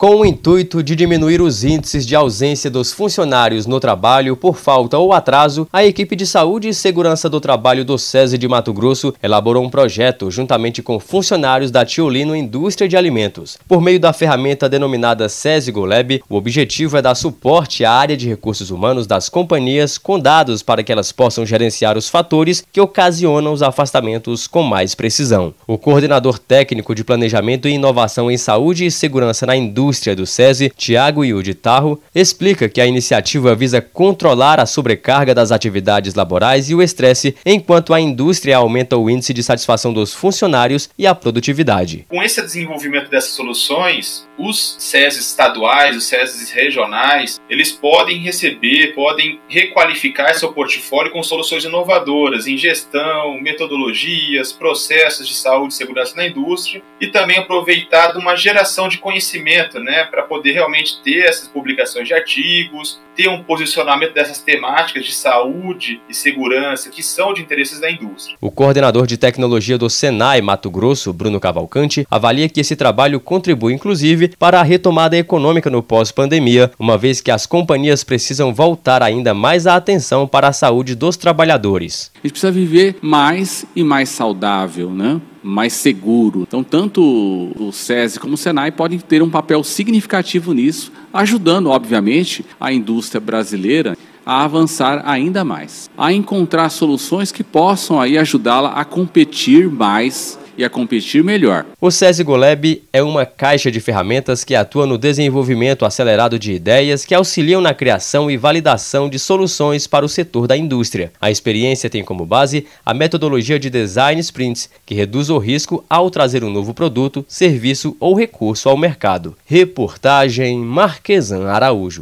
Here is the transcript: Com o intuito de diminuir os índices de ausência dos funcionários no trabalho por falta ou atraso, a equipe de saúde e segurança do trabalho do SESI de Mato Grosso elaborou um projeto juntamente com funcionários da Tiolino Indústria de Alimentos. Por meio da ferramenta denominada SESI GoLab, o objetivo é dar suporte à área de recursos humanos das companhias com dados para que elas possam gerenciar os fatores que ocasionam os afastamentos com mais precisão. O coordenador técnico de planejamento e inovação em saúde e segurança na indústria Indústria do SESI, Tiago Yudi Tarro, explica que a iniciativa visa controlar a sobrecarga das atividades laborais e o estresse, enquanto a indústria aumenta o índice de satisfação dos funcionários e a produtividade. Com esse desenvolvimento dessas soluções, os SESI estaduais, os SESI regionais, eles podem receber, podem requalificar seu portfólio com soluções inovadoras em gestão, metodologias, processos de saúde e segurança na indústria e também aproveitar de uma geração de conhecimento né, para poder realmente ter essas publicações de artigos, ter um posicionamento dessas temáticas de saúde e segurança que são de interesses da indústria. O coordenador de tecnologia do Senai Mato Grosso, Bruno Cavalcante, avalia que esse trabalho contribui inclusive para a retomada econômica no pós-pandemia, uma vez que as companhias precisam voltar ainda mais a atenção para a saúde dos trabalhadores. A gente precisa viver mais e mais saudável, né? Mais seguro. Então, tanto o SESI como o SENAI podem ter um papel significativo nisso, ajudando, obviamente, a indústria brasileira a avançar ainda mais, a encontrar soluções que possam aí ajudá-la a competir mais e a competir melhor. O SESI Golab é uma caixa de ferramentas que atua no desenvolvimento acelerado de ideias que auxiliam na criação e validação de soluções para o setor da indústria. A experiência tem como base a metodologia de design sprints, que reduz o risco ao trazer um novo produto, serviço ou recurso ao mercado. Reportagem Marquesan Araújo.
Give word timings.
Com 0.00 0.16
o 0.16 0.24
intuito 0.24 0.82
de 0.82 0.96
diminuir 0.96 1.42
os 1.42 1.62
índices 1.62 2.06
de 2.06 2.16
ausência 2.16 2.70
dos 2.70 2.90
funcionários 2.90 3.66
no 3.66 3.78
trabalho 3.78 4.34
por 4.34 4.56
falta 4.56 4.96
ou 4.96 5.12
atraso, 5.12 5.68
a 5.70 5.84
equipe 5.84 6.16
de 6.16 6.26
saúde 6.26 6.70
e 6.70 6.72
segurança 6.72 7.28
do 7.28 7.38
trabalho 7.38 7.84
do 7.84 7.98
SESI 7.98 8.38
de 8.38 8.48
Mato 8.48 8.72
Grosso 8.72 9.12
elaborou 9.22 9.62
um 9.62 9.68
projeto 9.68 10.30
juntamente 10.30 10.82
com 10.82 10.98
funcionários 10.98 11.70
da 11.70 11.84
Tiolino 11.84 12.34
Indústria 12.34 12.88
de 12.88 12.96
Alimentos. 12.96 13.58
Por 13.68 13.82
meio 13.82 14.00
da 14.00 14.14
ferramenta 14.14 14.70
denominada 14.70 15.28
SESI 15.28 15.70
GoLab, 15.70 16.22
o 16.30 16.36
objetivo 16.36 16.96
é 16.96 17.02
dar 17.02 17.14
suporte 17.14 17.84
à 17.84 17.92
área 17.92 18.16
de 18.16 18.26
recursos 18.26 18.70
humanos 18.70 19.06
das 19.06 19.28
companhias 19.28 19.98
com 19.98 20.18
dados 20.18 20.62
para 20.62 20.82
que 20.82 20.90
elas 20.90 21.12
possam 21.12 21.44
gerenciar 21.44 21.98
os 21.98 22.08
fatores 22.08 22.64
que 22.72 22.80
ocasionam 22.80 23.52
os 23.52 23.62
afastamentos 23.62 24.46
com 24.46 24.62
mais 24.62 24.94
precisão. 24.94 25.52
O 25.66 25.76
coordenador 25.76 26.38
técnico 26.38 26.94
de 26.94 27.04
planejamento 27.04 27.68
e 27.68 27.72
inovação 27.72 28.30
em 28.30 28.38
saúde 28.38 28.86
e 28.86 28.90
segurança 28.90 29.44
na 29.44 29.54
indústria 29.54 29.89
Indústria 29.90 30.14
do 30.14 30.24
SESI, 30.24 30.70
Tiago 30.76 31.24
Yudi 31.24 31.52
Tarro, 31.52 32.00
explica 32.14 32.68
que 32.68 32.80
a 32.80 32.86
iniciativa 32.86 33.56
visa 33.56 33.80
controlar 33.80 34.60
a 34.60 34.64
sobrecarga 34.64 35.34
das 35.34 35.50
atividades 35.50 36.14
laborais 36.14 36.70
e 36.70 36.76
o 36.76 36.80
estresse, 36.80 37.34
enquanto 37.44 37.92
a 37.92 38.00
indústria 38.00 38.56
aumenta 38.56 38.96
o 38.96 39.10
índice 39.10 39.34
de 39.34 39.42
satisfação 39.42 39.92
dos 39.92 40.14
funcionários 40.14 40.88
e 40.96 41.08
a 41.08 41.14
produtividade. 41.14 42.06
Com 42.08 42.22
esse 42.22 42.40
desenvolvimento 42.40 43.10
dessas 43.10 43.32
soluções, 43.32 44.28
os 44.38 44.76
SESI 44.78 45.18
estaduais, 45.18 45.96
os 45.96 46.04
SESI 46.04 46.54
regionais, 46.54 47.40
eles 47.50 47.72
podem 47.72 48.18
receber, 48.18 48.94
podem 48.94 49.40
requalificar 49.48 50.32
seu 50.36 50.52
portfólio 50.52 51.10
com 51.10 51.20
soluções 51.20 51.64
inovadoras 51.64 52.46
em 52.46 52.56
gestão, 52.56 53.40
metodologias, 53.40 54.52
processos 54.52 55.26
de 55.26 55.34
saúde 55.34 55.74
e 55.74 55.76
segurança 55.76 56.14
na 56.14 56.28
indústria 56.28 56.80
e 57.00 57.08
também 57.08 57.38
aproveitar 57.38 58.12
de 58.12 58.18
uma 58.18 58.36
geração 58.36 58.88
de 58.88 58.98
conhecimento 58.98 59.79
né, 59.82 60.04
para 60.04 60.22
poder 60.22 60.52
realmente 60.52 61.00
ter 61.02 61.26
essas 61.26 61.48
publicações 61.48 62.06
de 62.06 62.14
artigos, 62.14 63.00
ter 63.16 63.28
um 63.28 63.42
posicionamento 63.42 64.14
dessas 64.14 64.38
temáticas 64.38 65.04
de 65.04 65.12
saúde 65.12 66.00
e 66.08 66.14
segurança 66.14 66.88
que 66.90 67.02
são 67.02 67.34
de 67.34 67.42
interesses 67.42 67.80
da 67.80 67.90
indústria. 67.90 68.36
O 68.40 68.50
coordenador 68.50 69.06
de 69.06 69.16
tecnologia 69.16 69.76
do 69.76 69.90
Senai 69.90 70.40
Mato 70.40 70.70
Grosso, 70.70 71.12
Bruno 71.12 71.40
Cavalcante, 71.40 72.06
avalia 72.10 72.48
que 72.48 72.60
esse 72.60 72.76
trabalho 72.76 73.20
contribui 73.20 73.74
inclusive 73.74 74.28
para 74.38 74.60
a 74.60 74.62
retomada 74.62 75.16
econômica 75.16 75.70
no 75.70 75.82
pós-pandemia, 75.82 76.70
uma 76.78 76.96
vez 76.96 77.20
que 77.20 77.30
as 77.30 77.46
companhias 77.46 78.04
precisam 78.04 78.54
voltar 78.54 79.02
ainda 79.02 79.34
mais 79.34 79.66
a 79.66 79.76
atenção 79.76 80.26
para 80.26 80.48
a 80.48 80.52
saúde 80.52 80.94
dos 80.94 81.16
trabalhadores. 81.16 82.10
A 82.16 82.18
gente 82.22 82.32
precisa 82.32 82.52
viver 82.52 82.96
mais 83.02 83.64
e 83.74 83.82
mais 83.82 84.08
saudável, 84.08 84.90
né? 84.90 85.20
Mais 85.42 85.72
seguro. 85.72 86.42
Então, 86.46 86.62
tanto 86.62 87.02
o 87.02 87.70
SESI 87.72 88.20
como 88.20 88.34
o 88.34 88.38
SENAI 88.38 88.70
podem 88.70 88.98
ter 88.98 89.22
um 89.22 89.30
papel 89.30 89.64
significativo 89.64 90.52
nisso, 90.52 90.92
ajudando, 91.12 91.68
obviamente, 91.68 92.44
a 92.60 92.72
indústria 92.72 93.20
brasileira 93.20 93.96
a 94.24 94.44
avançar 94.44 95.02
ainda 95.06 95.44
mais, 95.44 95.90
a 95.96 96.12
encontrar 96.12 96.68
soluções 96.68 97.32
que 97.32 97.42
possam 97.42 98.00
aí 98.00 98.18
ajudá-la 98.18 98.72
a 98.72 98.84
competir 98.84 99.68
mais 99.68 100.38
e 100.60 100.64
a 100.64 100.68
competir 100.68 101.24
melhor. 101.24 101.64
O 101.80 101.90
SESI 101.90 102.22
Golab 102.22 102.82
é 102.92 103.02
uma 103.02 103.24
caixa 103.24 103.70
de 103.70 103.80
ferramentas 103.80 104.44
que 104.44 104.54
atua 104.54 104.84
no 104.84 104.98
desenvolvimento 104.98 105.86
acelerado 105.86 106.38
de 106.38 106.52
ideias 106.52 107.02
que 107.02 107.14
auxiliam 107.14 107.62
na 107.62 107.72
criação 107.72 108.30
e 108.30 108.36
validação 108.36 109.08
de 109.08 109.18
soluções 109.18 109.86
para 109.86 110.04
o 110.04 110.08
setor 110.08 110.46
da 110.46 110.54
indústria. 110.54 111.12
A 111.18 111.30
experiência 111.30 111.88
tem 111.88 112.04
como 112.04 112.26
base 112.26 112.66
a 112.84 112.92
metodologia 112.92 113.58
de 113.58 113.70
design 113.70 114.20
sprints, 114.20 114.68
que 114.84 114.94
reduz 114.94 115.30
o 115.30 115.38
risco 115.38 115.82
ao 115.88 116.10
trazer 116.10 116.44
um 116.44 116.50
novo 116.50 116.74
produto, 116.74 117.24
serviço 117.26 117.96
ou 117.98 118.14
recurso 118.14 118.68
ao 118.68 118.76
mercado. 118.76 119.34
Reportagem 119.46 120.58
Marquesan 120.58 121.46
Araújo. 121.46 121.98